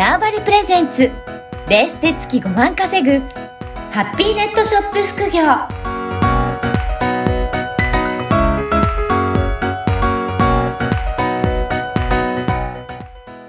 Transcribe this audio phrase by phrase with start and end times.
[0.00, 1.12] ターバリプレゼンツ
[1.68, 3.18] ベースで月5万稼ぐ
[3.90, 5.42] ハッピーネットショップ副業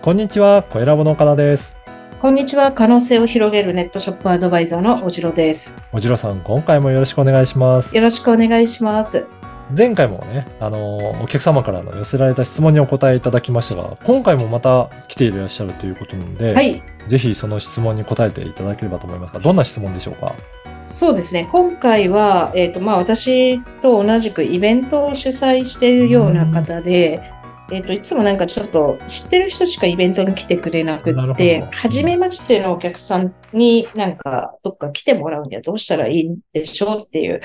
[0.02, 1.78] こんにちは、小ラボの岡田です。
[2.22, 2.74] こんにちは。
[2.74, 5.82] 可能性を広げるネットショップアドバイザーのおじろです。
[5.94, 7.96] おじろさん、今回もよろしくお願いします。
[7.96, 9.30] よろしくお願いします。
[9.76, 16.84] 前回もね、あの、お客様からの寄せられた質問にお答えいただきましたが、今回もまた来ていらっしゃるということなので、はい。
[17.08, 20.36] ぜひその質問に答えていただければと思いますが、どんな質問でしょうか？
[20.84, 21.48] そうですね。
[21.52, 27.22] 今回は、えっ、と、まあ、私と同じくイベントを主催しているような方で、
[27.72, 37.42] えっ、と、いつもなんかちょっと知ってる人しかイベントに来てくれなくって初めましてのお客さんになんかどっか来てもらうにはどうしたらいいんでしょうっていう、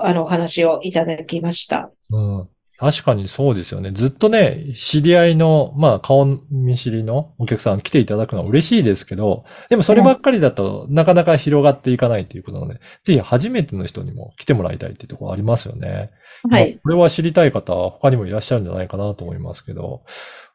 [0.00, 1.90] あの、お話をいただきました。
[2.10, 2.48] うん。
[2.76, 3.92] 確かにそうですよね。
[3.92, 16.10] ずっとね、知り合いの、まあ、顔見知りのお客さん来ていただくのは嬉しいですけど、でもそればっかりだとなかなか広がっていかないということなので、ぜひ初めての人にも来てもらいたいっていうところありますよね。
[16.50, 16.72] はい。
[16.72, 20.02] まあこれは知りたい方は他にもいらっしゃるんじゃないかなと思いますけど、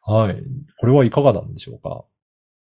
[0.02, 0.36] はい。
[0.78, 2.04] これはいかがなんでしょうか？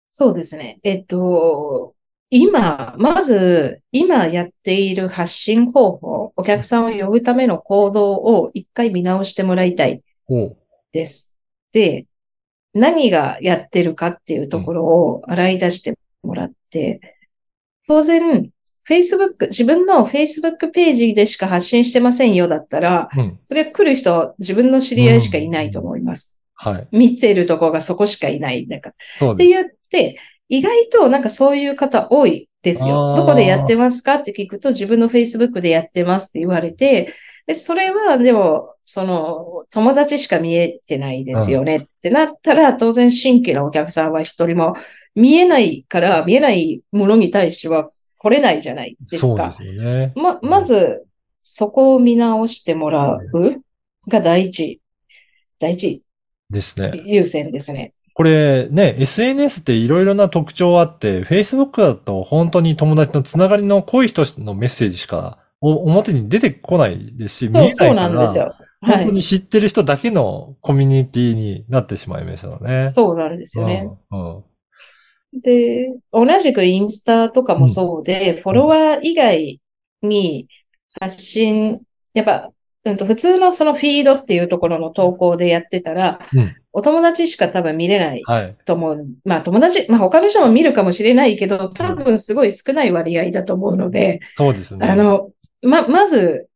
[0.09, 0.79] そうですね。
[0.83, 1.95] えっと、
[2.29, 10.01] 今、まず、今やっている発信方法、お客さんを呼ぶための行動を一回見直してもらいたい
[10.91, 11.37] です。
[11.71, 12.05] で、
[12.73, 16.99] 何がやってるかっていうところを洗い出してもらって、
[17.87, 18.49] 当然、
[18.87, 23.39] Facebook、自分の Facebook ページでしか発信してませんよだったら、うん。
[23.43, 26.41] それ来る人、自分の知り合いしかいないと思います。
[26.55, 26.87] はい。
[26.91, 28.67] 見てるところがそこしかいない。
[28.67, 29.49] なんかってそうです。
[29.49, 30.17] 言って、
[30.49, 33.13] 意外となんかそういう方多いですあよ。
[33.13, 37.13] ーどこでやってますかって聞くと自分の Facebook でやってますって言われて、
[37.45, 44.75] で、それはでも、その、友達しか見えてないですよねってなったら、当然新規のお客さんは一人も
[45.15, 49.53] 見えないから、見えないものに対しては来れないじゃないですか。
[49.55, 50.13] そうですよね。
[50.15, 51.05] ま、まず、
[51.41, 53.61] そこを見直してもらう
[54.09, 54.81] が第一、
[55.59, 56.03] 第一
[56.49, 57.01] ですね。
[57.05, 57.93] 優先ですね。
[58.17, 68.55] これね、SNS っていろいろな特徴あって、Facebook だと本当に友達のつながりの濃い人のメッセージしかお表に出てこないですし、見そう、えないそうから、なんですよ。
[68.81, 69.11] はい本当。
[69.11, 72.89] に知ってる人だけのコミュニティになってしまいましたよね。
[72.89, 73.87] そうなんですよね。
[74.09, 74.35] うん。
[74.37, 74.43] うん
[75.33, 79.61] で、同じくインスタとかもそうで、フォロワー以外
[80.01, 80.47] に
[80.99, 81.81] 発信、
[82.15, 82.49] やっぱ、
[82.85, 88.57] うんと、普通のそのフィードっていうところの投稿でやってたら、うんお友達しか多分見れないはい。
[88.63, 89.07] と思う。
[89.25, 94.87] まあ友達、まあ他の人も見るかもしれないけど、多分すごい少ない割合だと思うので、そうですね。
[94.87, 95.31] あの、
[95.63, 96.47] ま、まず、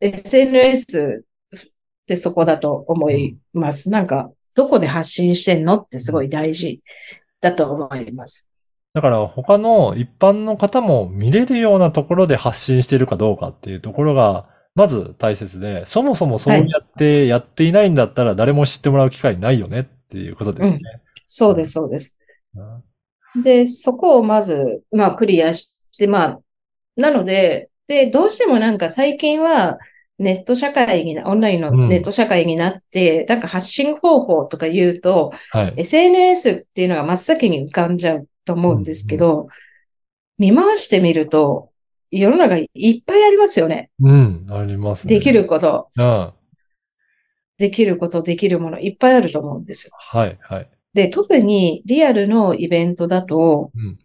[0.00, 1.60] SNS っ
[2.06, 3.90] てそこだと思います。
[3.90, 6.80] なんか、どこで発信してんのってすごい大事
[7.42, 8.48] だと思います。
[8.94, 20.78] だから他の一般の方も見れるようなところで発信しているかどうかっていうところが、まず大切で、そもそもそうやってやっていないんだったら誰も知ってもらう機会ないよねっていうことですね。
[21.26, 22.18] そうです、そうです。
[22.54, 22.82] うん
[23.44, 26.40] で、そこをまず、まあ、クリアして、まあ、
[26.96, 29.78] なので、で、どうしてもなんか最近は、
[30.18, 35.74] ネット社会にな、オンラインのうんネット社会になって、なんか発信方法とか言うと、はい。
[35.78, 39.48] SNS っていうのが真っ先に浮かんじゃうと思うんですけど、
[40.36, 41.69] 見回してみると、
[42.10, 43.90] 世の中にいっぱいありますよね。
[44.00, 45.14] うん、ありますね。
[45.14, 46.04] できること、うん。
[46.04, 46.34] は
[47.58, 49.92] できること、できるもの、いっぱいあると思うんですよ。
[50.26, 50.70] い、はい。
[50.94, 53.98] で、特にリアルのイベントだと、うん。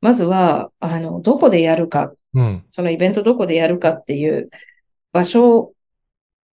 [0.00, 2.64] まずは、あの、どこでやるか、うん。
[2.68, 4.48] そのイベントどこでやるかっていう
[5.12, 5.72] 場所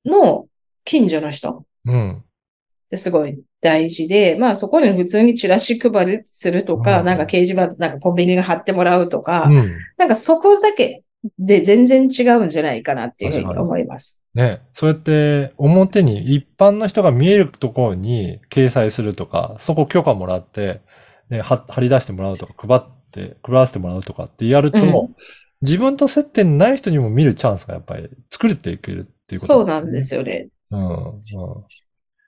[0.04, 0.46] の
[0.84, 2.24] 近所の人っうん。
[2.88, 9.78] てすごい大事で、まあそこに普通にチラシ配りするとか、うんなんか掲示板、なんかコンビニが貼ってもらうとか、うん。
[9.96, 11.02] なんかそこだけ
[11.38, 14.22] で全然違うんじゃないかなっていうふうに思います。
[14.34, 14.60] ね。
[14.74, 20.80] そうやって表に一般の人が見えるところに掲載するとか、そこ許可もらって、
[21.30, 22.80] ね、は貼り出してもらうとか、配っ
[23.10, 25.14] て、配らせてもらうとかってやると、うん
[25.62, 30.48] 自分と接点ない人にも見るチャンスがやっぱり作れていけるっていうこと、そうなんですよね。
[30.70, 31.08] うん。
[31.08, 31.20] うん。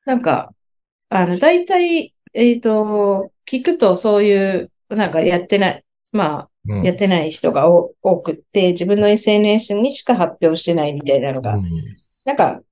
[0.09, 0.55] なんか、
[1.11, 11.65] あの、大体、えっと、聞くとそういう、なんかやってない、まうんあ、やってない人が多多くって、自分の SNS にしか発表してないみたいなのが、うん
[12.25, 12.63] なんか、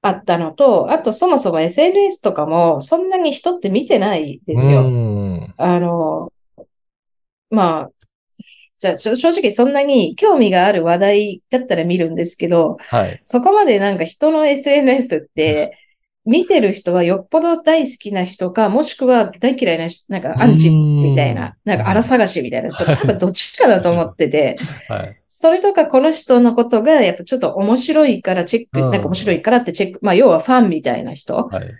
[0.00, 4.82] あったのと、あとそもそも SNS とかもそんなに人って見てないですうよ。
[4.84, 5.54] ん。
[5.58, 6.32] あの、
[7.50, 7.90] まあ、
[8.78, 13.20] じゃあ正正直そんなに興味がある話題だったら見るんですけど、はい。
[13.24, 15.76] そこまでなんか人の SNS って
[16.28, 24.58] 見てる人はよっぽど大好きな人か、もしくは大嫌いな人、なんかアンチみたいな、なんか荒探しみたいな、それ多分どっちかだと思ってて、
[24.88, 25.22] はい。
[25.26, 28.90] それとかこの人のことがやっぱちょっと面白いからチェック、うん。
[28.90, 31.74] なんか面白いからってチェック、まあ要はファンみたいな人っはい。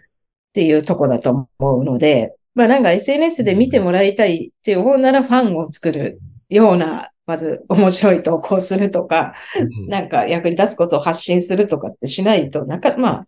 [0.55, 9.89] ていうとこだと思うので、まあなんか SNS で見てもらいたいって思うならファンを作るような、まず面白い投稿するとか、うん。
[9.89, 13.27] なんか役に立つことを発信するとかってしないと、なんか、まあ、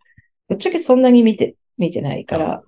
[0.51, 2.63] ぶっちゃけそんなに見て、見てないから、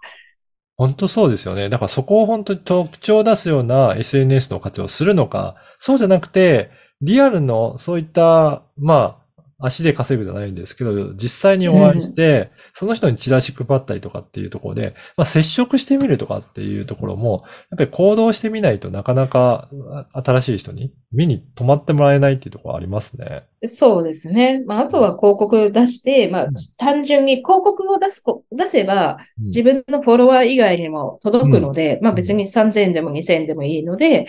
[0.76, 1.68] 本当そうですよね。
[1.68, 6.70] だからそこを本当に特徴を出すような SNS の活用をするのか、そうじゃなくて、
[7.02, 9.21] リアルのそういった、まあ、
[9.62, 19.68] 足で稼ぐじゃないんですけど、実際にお会いして、その人にチラシ配ったりとかっていうところで、まあ、接触してみるとかっていうところも、やっぱり行動してみないとなかなか
[20.12, 23.44] あ新しい人に目に留まってもらえないっていうところありますね。
[23.66, 24.64] そうですね。
[24.66, 34.26] まあ、あとは広告出して、まあうん、単純に広告を出すこ、出せば、うん自分のフォロワー以外にも届くので、まあ別に3000円でも2000円でもいいので、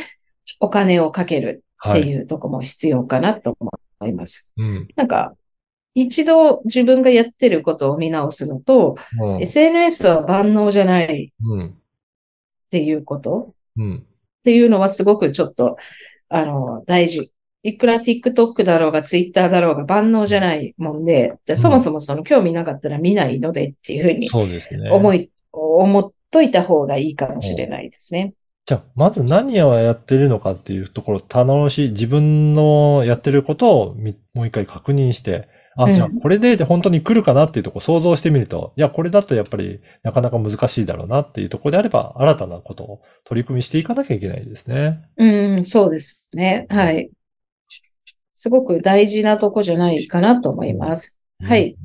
[0.60, 2.04] お金をかけるっはい。
[2.04, 3.70] ていうとこも必要かなと思
[4.08, 4.54] います。
[4.58, 4.88] うん。
[4.96, 5.36] なんか、
[5.96, 9.42] 一度自分がやってることを見直すのと、うん。
[9.42, 11.78] SNS は万能じゃないっうん。
[12.70, 13.98] ていうことうん。
[13.98, 15.78] っていうのはすごくちょっと、
[16.30, 17.32] あの、大事。
[17.66, 24.30] いくら TikTok だろうが Twitter だろうが万能じゃないもんで、そもそもその興味なかったら見ないのでっていうふうに。
[24.92, 28.34] 思い、思っといた方がいいかもしれないですね。
[28.66, 45.02] じゃあ、まず何をやってるのかっていうところ、楽しい、自分のやってることをみもう一回確認して、あ、うんじゃあ、これで本当に来るかなっていうところを想像してみると、いや、これだとやっぱりなかなか難しいだろうなっていうところであれば、新たなことを取り組みしていかなきゃいけないですね。
[45.18, 46.68] うん、そうですね。
[46.70, 47.10] はい。
[48.36, 51.20] すごく大事なとこじゃないかなと思います。
[51.42, 51.76] はい。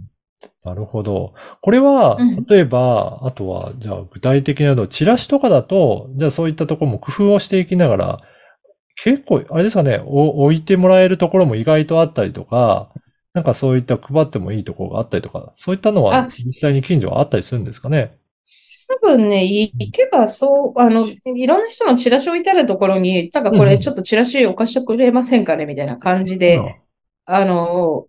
[0.64, 1.34] なるほど。
[1.62, 8.20] これはうん、例えば、あとは、じゃあ具体的なの、チラシとかだと、じゃあそういったところも工夫をしていきながら、
[8.96, 12.90] 結構、あれですかね、お置いてもらえるところも意外とあったりとか、
[13.34, 18.18] なんかそういった配ってもいいところがあったりとか、そういったのはあ実際に近所はあったりするんですかね？
[18.88, 25.66] 多分ね、い行けばそう、あの、いろんな人のチラシ置いてあるところに、なんかこうんうんれちょっとチラシ置かしてくれませんかね？
[25.66, 26.58] みたいな感じで、
[27.26, 28.07] あの、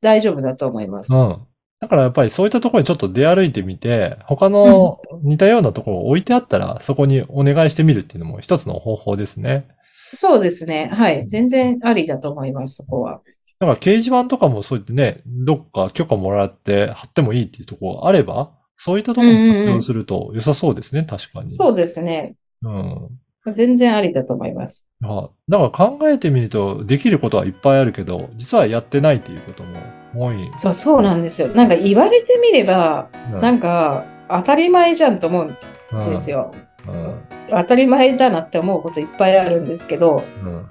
[0.00, 1.18] 大丈夫だと思いますう。
[1.18, 1.38] ん。
[1.80, 9.68] だからやっぱりそういったところにちょっと出歩いてみて、他の似たようなところを置いてあったら、そこにお願いしてみるっていうのも一つの方法ですね。
[10.12, 10.90] そうですね。
[10.92, 11.26] はい。
[11.28, 13.20] 全然ありだと思います、そこは。
[13.60, 21.48] だから掲示板とかもそうやってね、どっか許可もらって貼ってもいいっていうところがあれば、そういったところに活用すると良さそうですね、確かに。
[21.48, 22.36] そうですね。
[22.62, 23.08] うん。
[23.52, 24.88] 全然ありだと思います。
[25.02, 29.78] あだから考えてみると、できることはいっぱいあるけど、実はやってないっていうことも
[30.14, 30.50] 多い。
[30.56, 31.48] そう、そうなんですよ。
[31.48, 35.48] なんか言われてみれば、うんなんか当たり前じゃんと思
[35.92, 36.52] うんですよ。
[36.86, 37.14] うん。
[37.50, 40.68] 当たり前だなって思うこといっぱいあるんですけど、うん。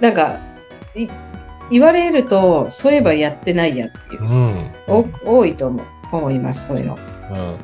[0.00, 0.38] なんか、
[0.94, 1.08] い
[1.70, 4.70] 言われると、そういえばやってないやっていうう、ん。
[4.88, 5.82] お多いと思
[6.12, 6.98] 思います、そういうの。
[7.30, 7.56] うん。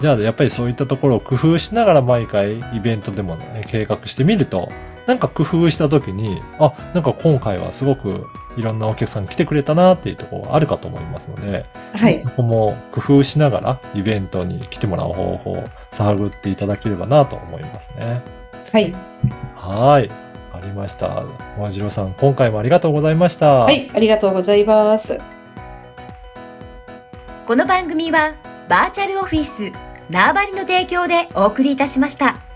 [0.00, 4.68] じゃあ、やっぱりそういったところを工夫しながら毎回イベントでもね、計画してみると、
[5.06, 11.64] なんか工夫したときに、あ、なんか今回はすごくいろんなお客さん来てくれたなっていうところがあるかと思いますので、
[11.94, 12.30] はいそ。
[12.30, 15.64] こも工夫しながらイベントに来てもらう方法を
[15.94, 18.22] 探っていただければなと思いますね。
[18.70, 18.94] はい。
[19.56, 20.10] はい。
[20.52, 21.24] ありました。
[21.58, 23.46] 和次郎さん、今回もありがとうございました。
[23.46, 25.18] ははい、ありがとうございます。
[27.46, 28.34] この番組は
[28.68, 32.47] バーチャルオフィス縄張りの提供でお送りいたしました。